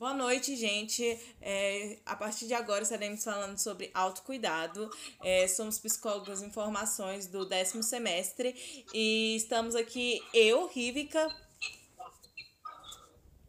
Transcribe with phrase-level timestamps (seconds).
[0.00, 1.04] Boa noite, gente.
[1.42, 4.90] É, a partir de agora estaremos falando sobre autocuidado.
[5.22, 8.54] É, somos psicólogos em formações do décimo semestre
[8.94, 11.20] e estamos aqui, eu, Rívica.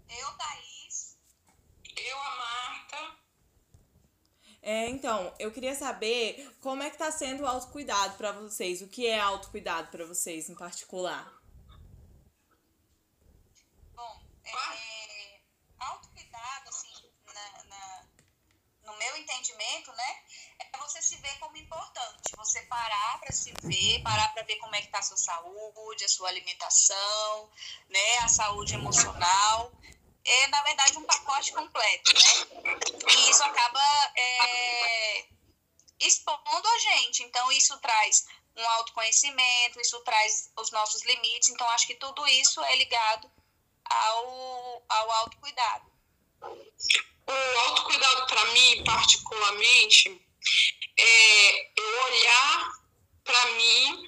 [0.09, 1.17] Eu, Thaís.
[1.95, 3.17] Eu, a Marta.
[4.61, 8.81] É, então, eu queria saber como é que está sendo o autocuidado para vocês.
[8.81, 11.33] O que é autocuidado para vocês em particular?
[13.95, 15.01] Bom, é,
[15.81, 18.05] autocuidado, assim, na, na,
[18.83, 20.23] no meu entendimento, né,
[20.59, 22.35] é você se ver como importante.
[22.37, 26.03] Você parar para se ver, parar para ver como é que está a sua saúde,
[26.03, 27.49] a sua alimentação,
[27.89, 29.71] né, a saúde emocional.
[30.23, 32.71] É, na verdade, um pacote completo, né?
[33.09, 33.81] E isso acaba
[34.15, 35.25] é,
[35.99, 37.23] expondo a gente.
[37.23, 41.49] Então, isso traz um autoconhecimento, isso traz os nossos limites.
[41.49, 43.31] Então, acho que tudo isso é ligado
[43.83, 45.91] ao, ao autocuidado.
[46.41, 50.21] O autocuidado, para mim, particularmente,
[51.01, 52.71] é eu olhar
[53.23, 54.05] para mim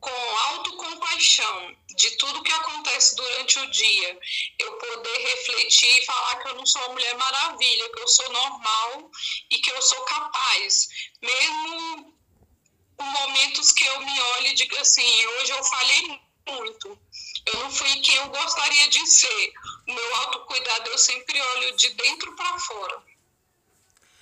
[0.00, 4.18] com autocompaixão de tudo que acontece durante o dia.
[4.58, 8.28] Eu poder refletir e falar que eu não sou uma mulher maravilha, que eu sou
[8.30, 9.10] normal
[9.50, 10.88] e que eu sou capaz.
[11.22, 12.16] Mesmo
[13.00, 16.98] em momentos que eu me olho e digo assim, hoje eu falei muito.
[17.46, 19.52] Eu não fui quem eu gostaria de ser.
[19.88, 23.11] O meu autocuidado eu sempre olho de dentro para fora.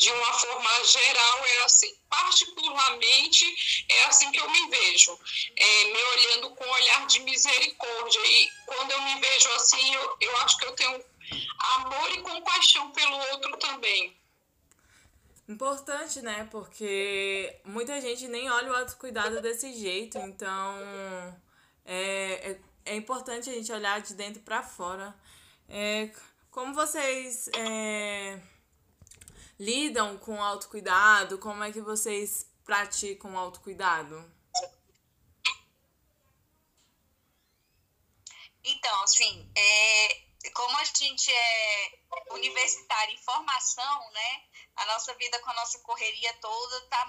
[0.01, 1.95] De uma forma geral é assim.
[2.09, 3.45] Particularmente
[3.87, 5.19] é assim que eu me vejo.
[5.55, 8.21] É, me olhando com um olhar de misericórdia.
[8.25, 11.05] E quando eu me vejo assim, eu, eu acho que eu tenho
[11.77, 14.19] amor e compaixão pelo outro também.
[15.47, 16.49] Importante, né?
[16.51, 20.79] Porque muita gente nem olha o autocuidado desse jeito, então
[21.85, 25.15] é, é, é importante a gente olhar de dentro para fora.
[25.69, 26.11] É,
[26.51, 28.41] como vocês é,
[29.61, 31.39] lidam com autocuidado?
[31.39, 34.17] Como é que vocês praticam autocuidado?
[38.65, 40.23] Então, assim, é,
[40.55, 41.99] como a gente é
[42.31, 44.43] universitário em formação, né?
[44.77, 47.07] A nossa vida com a nossa correria toda tá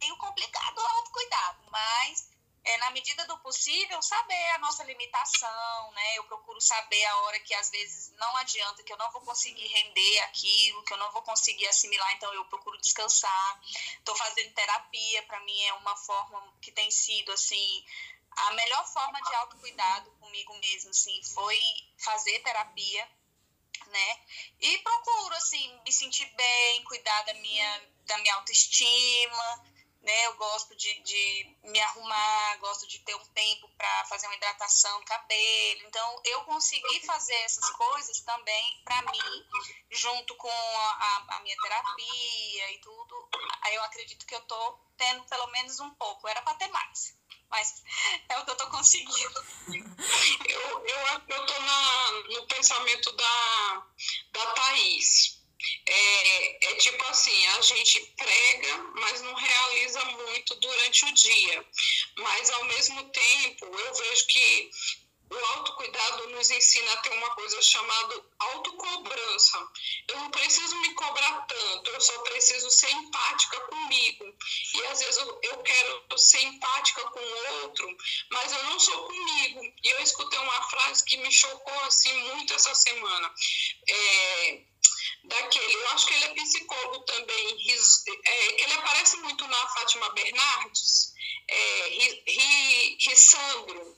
[0.00, 2.30] meio complicado o autocuidado, mas
[2.64, 6.18] é, na medida do possível, saber a nossa limitação, né?
[6.18, 9.66] Eu procuro saber a hora que às vezes não adianta, que eu não vou conseguir
[9.66, 13.60] render aquilo, que eu não vou conseguir assimilar, então eu procuro descansar.
[13.98, 17.84] Estou fazendo terapia, para mim é uma forma que tem sido, assim,
[18.30, 21.60] a melhor forma de autocuidado comigo mesmo, assim, foi
[21.98, 23.10] fazer terapia,
[23.88, 24.20] né?
[24.60, 29.71] E procuro, assim, me sentir bem, cuidar da minha, da minha autoestima,
[30.02, 30.26] né?
[30.26, 34.98] Eu gosto de, de me arrumar, gosto de ter um tempo para fazer uma hidratação
[34.98, 35.80] no cabelo.
[35.86, 39.46] Então, eu consegui fazer essas coisas também para mim,
[39.90, 43.28] junto com a, a, minha terapia e tudo.
[43.70, 46.26] Eu acredito que eu tô tendo pelo menos um pouco.
[46.28, 47.16] Era para ter mais,
[47.48, 47.82] mas
[48.28, 49.44] é o que eu tô conseguindo.
[50.48, 53.86] eu, eu, eu tô na, no pensamento da,
[54.32, 55.41] da Thaís
[55.86, 61.66] é, é, tipo assim, a gente prega, mas não realiza muito durante o dia.
[62.16, 64.70] Mas ao mesmo tempo, eu vejo que
[65.32, 69.66] o autocuidado nos ensina a ter uma coisa chamada autocobrança.
[70.08, 74.24] Eu não preciso me cobrar tanto, eu só preciso ser empática comigo.
[74.74, 77.96] E às vezes eu, eu quero ser empática com o outro,
[78.30, 79.74] mas eu não sou comigo.
[79.82, 83.34] E eu escutei uma frase que me chocou assim muito essa semana.
[83.88, 84.71] É,
[85.24, 87.56] daquele, eu acho que ele é psicólogo também,
[88.24, 91.12] é, que ele aparece muito na Fátima Bernardes,
[91.48, 91.88] é,
[92.98, 93.96] Rissandro,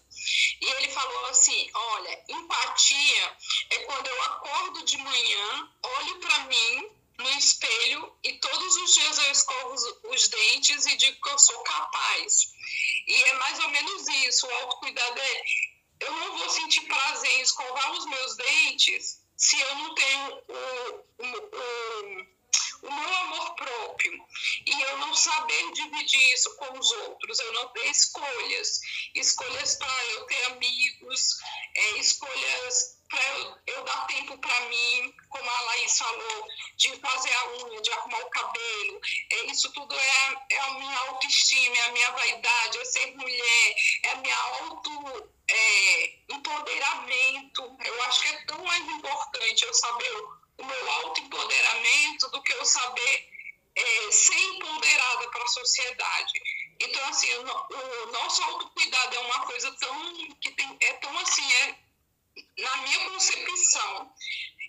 [0.60, 3.36] e ele falou assim: olha, empatia
[3.70, 9.18] é quando eu acordo de manhã, olho para mim no espelho e todos os dias
[9.18, 9.74] eu escovo
[10.10, 12.52] os, dentes e digo que eu sou capaz.
[13.06, 15.42] E é mais ou menos isso, o autocuidado é
[16.00, 21.04] eu não vou sentir prazer em escovar os meus dentes se eu não tenho o,
[21.18, 22.34] o, o,
[22.86, 24.26] o meu amor próprio
[24.66, 28.81] e eu não saber dividir isso com os outros, eu não ter escolhas,
[29.14, 31.38] escolhas para eu ter amigos,
[31.75, 36.46] é, escolhas para eu, eu, dar tempo para mim, como a Laís falou,
[36.76, 39.00] de fazer a unha, de arrumar o cabelo.
[39.30, 43.75] É, isso tudo é, é a minha autoestima, é a minha vaidade, é ser mulher,
[44.04, 47.76] é a minha auto é, empoderamento.
[47.85, 50.14] Eu acho que é tão mais importante eu saber
[50.58, 53.29] o meu autoempoderamento do que eu saber
[53.76, 56.32] é, ser empoderada para a sociedade.
[56.81, 61.52] Então, assim, o, o, nosso autocuidado é uma coisa tão que tem, é tão assim,
[61.52, 61.79] é,
[62.58, 64.14] na minha concepção,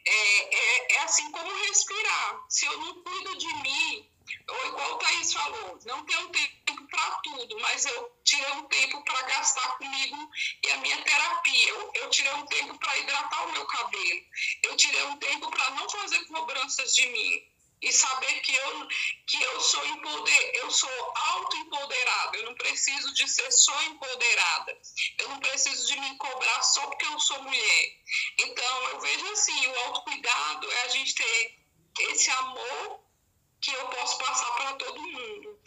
[0.08, 2.46] é, é, é assim como respirar.
[2.50, 4.10] Se eu não cuido de mim,
[4.48, 9.04] ou igual o Thaís falou, não tenho tempo para tudo, mas eu tirei um tempo
[9.04, 10.30] para gastar comigo
[10.64, 11.70] e a minha terapia.
[11.70, 14.22] Eu, eu tirei um tempo para hidratar o meu cabelo.
[14.64, 18.88] Eu tirei um tempo para não fazer cobranças de mim e saber que eu,
[19.28, 24.80] que eu sou empoder, eu sou autoempoderada, eu não preciso de ser só empoderada,
[25.20, 27.92] eu não preciso de me cobrar só porque eu sou mulher.
[28.40, 31.60] Então, eu vejo assim, o autocuidado é a gente ter
[32.00, 33.05] esse amor
[33.62, 35.60] que eu posso passar para todo mundo.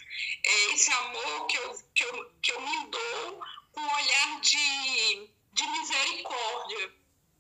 [0.45, 3.41] É esse amor que eu, que eu, que eu me dou
[3.73, 6.99] com um olhar de, de misericórdia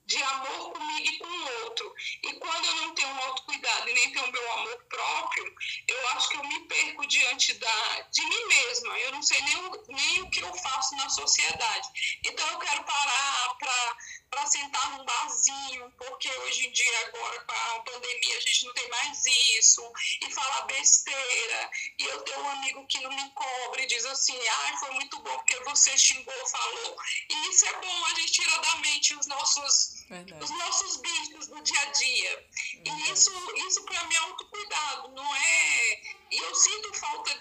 [0.08, 1.94] de amor comigo e com o outro.
[2.22, 5.54] E quando eu não tenho um autocuidado e nem tenho o meu amor próprio,
[5.86, 8.98] eu acho que eu me perco diante da, de mim mesma.
[9.00, 12.18] Eu não sei nem o, nem o que eu faço na sociedade.
[12.24, 13.96] Então eu quero parar para
[14.46, 18.88] sentar num barzinho, porque hoje em dia, agora com a pandemia, a gente não tem
[18.88, 19.24] mais
[19.58, 19.92] isso,
[20.22, 21.70] e falar besteira.
[21.98, 25.18] E eu tenho um amigo que não me cobre diz assim, ai, ah, foi muito
[25.20, 26.96] bom porque você xingou, falou.
[27.28, 30.44] E isso é bom, a gente tira da mente os nossos Verdade.
[30.44, 32.46] os nossos bichos do dia a dia.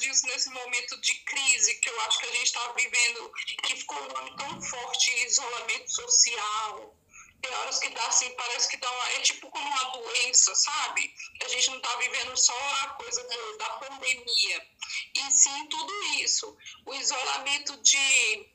[0.08, 3.32] Disso nesse momento de crise que eu acho que a gente está vivendo,
[3.64, 6.96] que ficou um ano tão forte isolamento social.
[7.42, 11.14] Tem horas que dá assim, parece que dá uma, é tipo como uma doença, sabe?
[11.44, 14.68] A gente não está vivendo só a coisa do, da pandemia,
[15.14, 16.58] e sim tudo isso.
[16.86, 18.50] O isolamento de,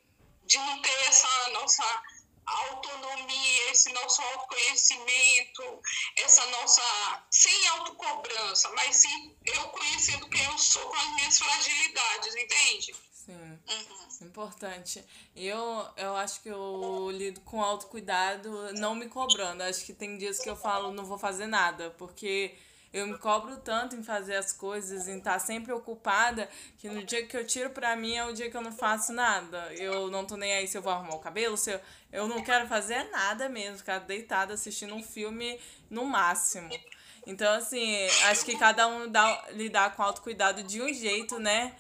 [0.45, 2.03] de não ter essa nossa
[2.47, 5.81] autonomia, esse nosso autoconhecimento,
[6.17, 6.83] essa nossa.
[7.31, 12.95] sem autocobrança, mas sim eu conhecendo quem eu sou com as minhas fragilidades, entende?
[13.13, 13.33] Sim.
[13.33, 14.27] Uhum.
[14.27, 15.05] Importante.
[15.37, 19.63] Eu, eu acho que eu lido com autocuidado não me cobrando.
[19.63, 22.57] Acho que tem dias que eu falo, não vou fazer nada, porque
[22.93, 26.49] eu me cobro tanto em fazer as coisas, em estar sempre ocupada,
[26.79, 29.13] que no dia que eu tiro pra mim é o dia que eu não faço
[29.13, 29.73] nada.
[29.75, 31.81] Eu não tô nem aí se eu vou arrumar o cabelo, se eu,
[32.13, 35.59] eu não quero fazer nada mesmo, ficar deitada assistindo um filme
[35.89, 36.69] no máximo.
[37.27, 41.75] Então, assim, acho que cada um dá, lidar com autocuidado de um jeito, né?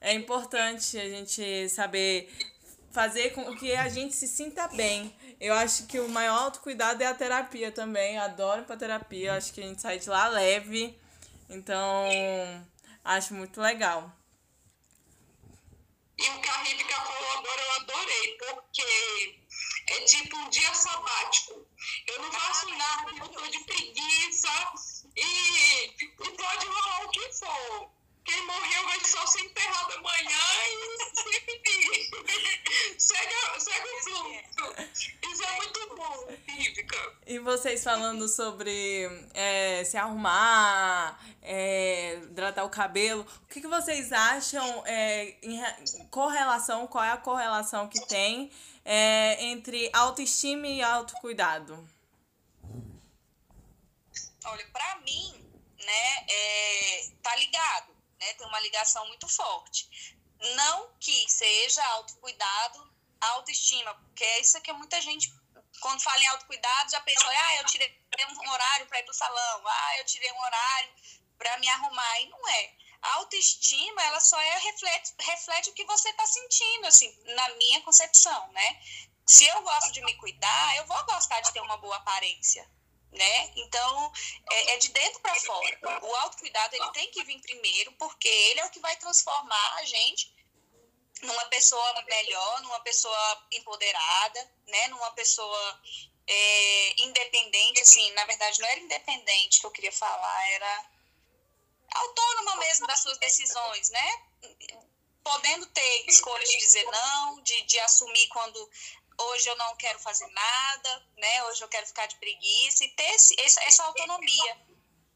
[0.00, 2.32] É importante a gente saber
[2.90, 5.14] fazer com que a gente se sinta bem.
[5.40, 8.18] Eu acho que o maior autocuidado é a terapia também.
[8.18, 9.34] Adoro pra terapia.
[9.34, 10.98] Acho que a gente sai de lá leve.
[11.48, 12.04] Então,
[13.04, 14.12] acho muito legal.
[16.18, 19.38] E o que a Rívika falou agora eu adorei, porque
[19.86, 21.64] é tipo um dia sabático.
[22.08, 24.48] Eu não faço nada, eu tô de preguiça
[25.16, 27.90] e, e pode rolar o que for.
[28.24, 30.98] Quem morreu vai só ser enterrado amanhã e
[32.98, 34.74] segue, segue o fluxo.
[35.22, 37.16] Isso é muito bom, Física.
[37.26, 37.38] E
[37.68, 44.86] vocês falando sobre é, se arrumar, é, hidratar o cabelo, o que, que vocês acham
[44.86, 45.60] é, em
[46.10, 48.50] correlação, qual é a correlação que tem
[48.84, 51.86] é, entre autoestima e autocuidado?
[54.46, 55.34] Olha, pra mim,
[55.78, 58.34] né, é, tá ligado né?
[58.34, 60.16] Tem uma ligação muito forte.
[60.56, 65.32] Não que seja autocuidado, autoestima, porque é isso que muita gente,
[65.80, 67.94] quando fala em autocuidado, já pensa, ah, eu tirei
[68.28, 70.90] um horário para ir para o salão, ah, eu tirei um horário
[71.38, 72.72] para me arrumar, e não é.
[73.00, 77.80] A autoestima, ela só é reflete, reflete o que você está sentindo, assim, na minha
[77.82, 78.82] concepção, né?
[79.24, 82.68] Se eu gosto de me cuidar, eu vou gostar de ter uma boa aparência,
[83.12, 83.52] né?
[83.56, 84.12] Então,
[84.50, 85.78] é, é de dentro para fora.
[86.02, 89.84] O autocuidado ele tem que vir primeiro, porque ele é o que vai transformar a
[89.84, 90.37] gente
[91.22, 94.88] numa pessoa melhor, numa pessoa empoderada, né?
[94.88, 95.82] Numa pessoa
[96.26, 100.90] é, independente, assim, na verdade não era independente que eu queria falar, era
[101.94, 104.22] autônoma mesmo das suas decisões, né?
[105.24, 108.70] Podendo ter escolhas de dizer não, de, de assumir quando
[109.18, 111.44] hoje eu não quero fazer nada, né?
[111.44, 114.66] Hoje eu quero ficar de preguiça e ter esse, essa, essa autonomia,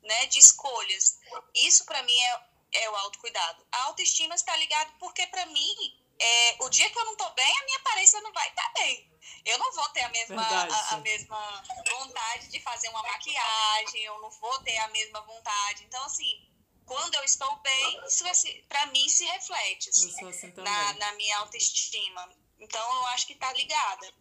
[0.03, 0.27] né?
[0.27, 1.19] De escolhas.
[1.55, 2.41] Isso para mim é,
[2.73, 3.67] é o autocuidado.
[3.71, 7.59] A autoestima está ligado porque para mim é, o dia que eu não tô bem,
[7.59, 9.11] a minha aparência não vai estar tá bem.
[9.45, 14.21] Eu não vou ter a mesma, a, a, mesma vontade de fazer uma maquiagem, eu
[14.21, 15.85] não vou ter a mesma vontade.
[15.85, 16.49] Então, assim,
[16.87, 18.25] quando eu estou bem, isso
[18.69, 22.29] para mim se reflete assim, assim na, na minha autoestima.
[22.61, 24.15] Então, eu acho que tá ligada.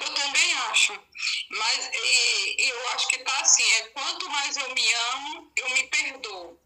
[0.00, 0.92] Eu também acho.
[1.50, 5.82] Mas e, eu acho que tá assim, é quanto mais eu me amo, eu me
[5.88, 6.60] perdoo.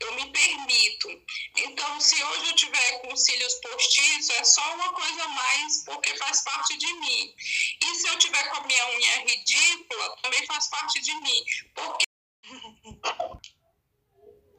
[0.00, 1.08] Eu me permito.
[1.56, 6.16] Então, se hoje eu tiver com cílios postiços, é só uma coisa a mais, porque
[6.16, 7.34] faz parte de mim.
[7.82, 11.44] E se eu tiver com a minha unha ridícula, também faz parte de mim.
[11.74, 12.04] Porque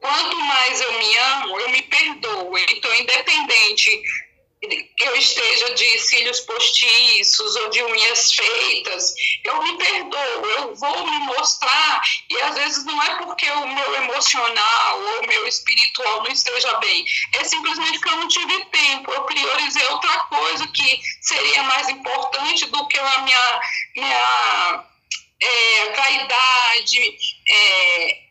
[0.00, 2.56] quanto mais eu me amo, eu me perdoo.
[2.58, 4.02] Então, independente
[5.04, 9.14] eu esteja de cílios postiços ou de unhas feitas,
[9.44, 13.94] eu me perdoo, eu vou me mostrar, e às vezes não é porque o meu
[13.96, 17.04] emocional ou o meu espiritual não esteja bem,
[17.34, 22.66] é simplesmente que eu não tive tempo, eu priorizei outra coisa que seria mais importante
[22.66, 23.60] do que a minha,
[23.96, 24.84] minha
[25.40, 27.16] é, vaidade,
[27.48, 28.30] é,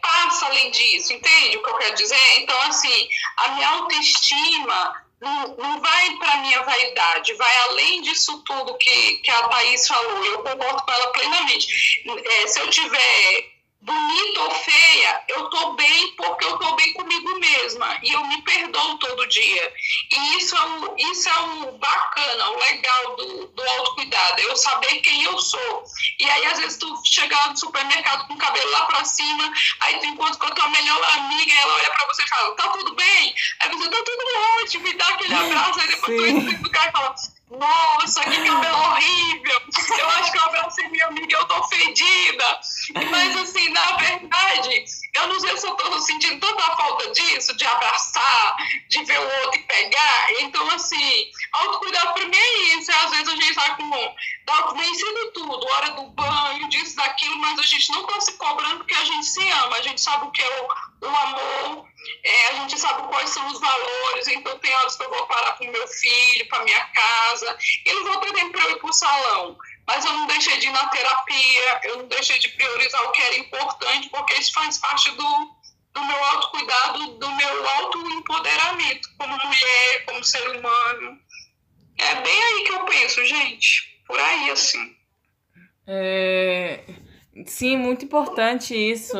[0.00, 2.38] passa além disso, entende o que eu quero dizer?
[2.38, 3.08] Então, assim,
[3.38, 9.30] a minha autoestima não, não vai para minha vaidade, vai além disso tudo que, que
[9.30, 10.24] a Thaís falou.
[10.24, 12.02] Eu concordo com ela plenamente.
[12.24, 13.51] É, se eu tiver
[13.82, 18.40] bonita ou feia, eu tô bem porque eu tô bem comigo mesma e eu me
[18.42, 19.74] perdoo todo dia.
[20.10, 24.56] E isso é o, isso é o bacana, o legal do, do autocuidado, é eu
[24.56, 25.84] saber quem eu sou.
[26.20, 29.98] E aí, às vezes, tu chega no supermercado com o cabelo lá pra cima, aí
[29.98, 32.94] tu encontra com a tua melhor amiga ela olha pra você e fala, tá tudo
[32.94, 33.34] bem?
[33.60, 34.24] Aí você, tá tudo
[34.62, 36.40] ótimo, me dá aquele abraço, aí depois Sim.
[36.40, 37.14] tu entra no carro e fala,
[37.58, 39.62] nossa, que cabelo horrível!
[39.98, 42.60] Eu acho que eu abracei minha amiga e eu tô fedida.
[43.10, 47.66] Mas, assim, na verdade, eu não sei se eu tô sentindo tanta falta disso, de
[47.66, 48.56] abraçar,
[48.88, 50.26] de ver o outro e pegar.
[50.40, 52.90] Então, assim, autocuidado pra mim é isso.
[52.90, 53.90] Às vezes a gente tá com.
[54.46, 58.78] tá vencendo tudo, hora do banho, disso, daquilo, mas a gente não tá se cobrando
[58.78, 59.76] porque a gente se ama.
[59.76, 60.60] A gente sabe o que é
[61.02, 61.91] o, o amor
[62.24, 65.52] é, a gente sabe quais são os valores, então tem horas que eu vou parar
[65.58, 68.90] com meu filho, para minha casa, e não vou ter tempo para eu ir para
[68.90, 69.58] o salão.
[69.86, 73.22] Mas eu não deixei de ir na terapia, eu não deixei de priorizar o que
[73.22, 75.56] era importante, porque isso faz parte do,
[75.92, 81.20] do meu autocuidado, do meu autoempoderamento como mulher, como ser humano.
[81.98, 84.00] É bem aí que eu penso, gente.
[84.06, 84.96] Por aí, assim.
[85.86, 86.84] É,
[87.46, 89.16] Sim, muito importante isso,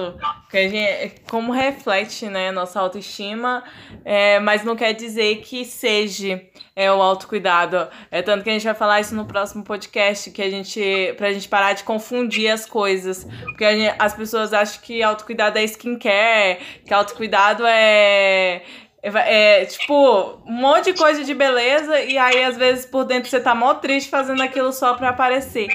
[0.52, 3.64] que a gente, como reflete né, nossa autoestima,
[4.04, 6.42] é, mas não quer dizer que seja
[6.76, 7.88] é, o autocuidado.
[8.10, 11.32] É tanto que a gente vai falar isso no próximo podcast, que a gente, pra
[11.32, 13.26] gente parar de confundir as coisas.
[13.44, 18.62] Porque gente, as pessoas acham que autocuidado é skincare, que autocuidado é,
[19.02, 23.30] é, é, tipo, um monte de coisa de beleza, e aí às vezes por dentro
[23.30, 25.68] você tá mó triste fazendo aquilo só pra aparecer.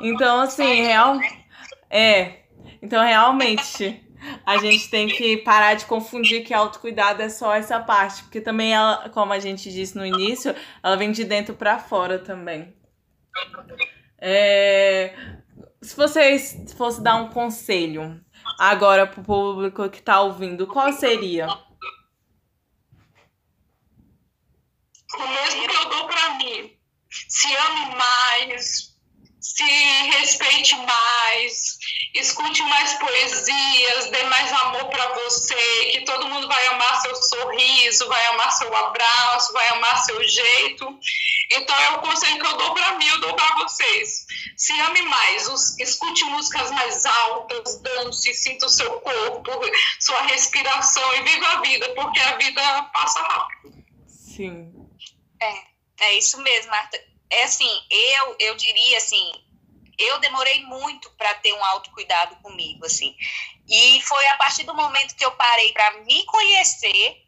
[0.00, 1.18] Então, assim, real.
[1.90, 2.30] É.
[2.80, 4.02] Então, realmente,
[4.44, 8.74] a gente tem que parar de confundir que autocuidado é só essa parte, porque também
[8.74, 12.74] ela, como a gente disse no início, ela vem de dentro para fora também.
[14.18, 15.14] É,
[15.80, 18.20] se vocês fosse dar um conselho
[18.58, 21.46] agora pro público que tá ouvindo, qual seria?
[25.14, 26.76] O mesmo que eu dou para mim.
[27.10, 28.96] Se ame mais,
[29.40, 30.92] se respeite mais,
[32.14, 38.08] escute mais poesias, dê mais amor para você, que todo mundo vai amar seu sorriso,
[38.08, 40.98] vai amar seu abraço, vai amar seu jeito.
[41.50, 44.26] Então é o conselho que eu dou para mim, eu dou para vocês.
[44.56, 49.50] Se ame mais, escute músicas mais altas, dance, sinta o seu corpo,
[50.00, 53.72] sua respiração e viva a vida, porque a vida passa rápido.
[54.06, 54.72] Sim.
[55.40, 59.32] É, é isso mesmo, Marta é assim, eu, eu diria assim,
[59.98, 63.14] eu demorei muito para ter um autocuidado comigo, assim.
[63.68, 67.22] E foi a partir do momento que eu parei para me conhecer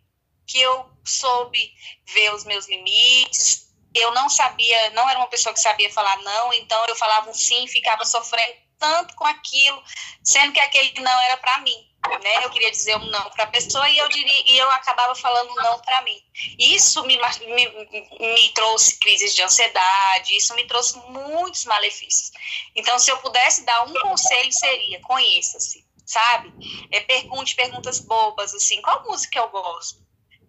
[0.47, 1.73] que eu soube
[2.07, 3.73] ver os meus limites.
[3.95, 7.35] Eu não sabia, não era uma pessoa que sabia falar não, então eu falava um
[7.35, 9.83] sim, ficava sofrendo tanto com aquilo,
[10.23, 12.45] sendo que aquele não era para mim né?
[12.45, 15.55] Eu queria dizer um não para a pessoa e eu diria e eu acabava falando
[15.55, 16.21] não para mim.
[16.59, 17.89] Isso me, me,
[18.21, 22.31] me trouxe crises de ansiedade, isso me trouxe muitos malefícios.
[22.75, 26.53] Então, se eu pudesse dar um conselho seria conheça-se, sabe?
[26.91, 30.01] É, pergunte perguntas bobas assim, qual música eu gosto,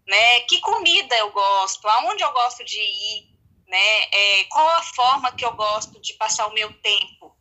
[0.08, 0.42] né?
[0.42, 3.30] Que comida eu gosto, aonde eu gosto de ir,
[3.68, 4.04] né?
[4.12, 7.35] É, qual a forma que eu gosto de passar o meu tempo?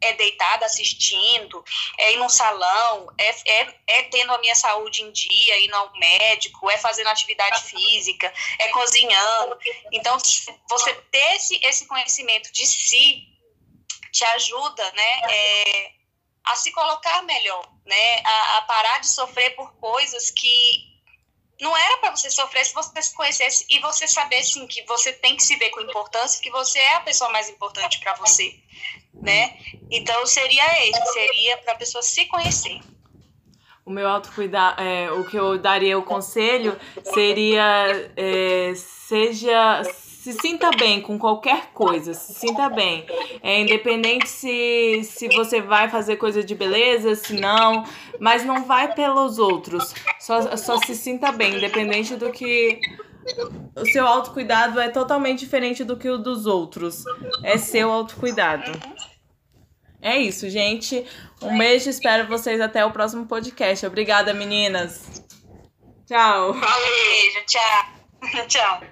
[0.00, 1.64] É deitada assistindo,
[1.98, 5.92] é ir num salão, é, é, é tendo a minha saúde em dia, indo ao
[5.98, 9.58] médico, é fazendo atividade física, é cozinhando.
[9.92, 10.18] Então,
[10.68, 13.26] você ter esse, esse conhecimento de si
[14.12, 15.92] te ajuda, né, é,
[16.44, 20.95] a se colocar melhor, né, a, a parar de sofrer por coisas que
[21.60, 25.12] não era para você sofrer se você se conhecesse e você saber sim que você
[25.12, 28.54] tem que se ver com importância, que você é a pessoa mais importante para você,
[29.14, 29.56] né?
[29.90, 32.80] Então seria esse, seria para a pessoa se conhecer.
[33.84, 39.82] O meu autocuidado, é, o que eu daria o conselho seria é, seja
[40.26, 43.06] se sinta bem com qualquer coisa, se sinta bem.
[43.44, 47.84] É independente se, se você vai fazer coisa de beleza, se não,
[48.18, 49.94] mas não vai pelos outros.
[50.18, 52.80] Só, só se sinta bem, independente do que.
[53.76, 57.04] O seu autocuidado é totalmente diferente do que o dos outros.
[57.44, 58.72] É seu autocuidado.
[60.02, 61.06] É isso, gente.
[61.40, 63.86] Um beijo, espero vocês até o próximo podcast.
[63.86, 65.24] Obrigada, meninas.
[66.04, 66.52] Tchau.
[66.52, 68.46] Beijo, tchau.
[68.48, 68.86] tchau.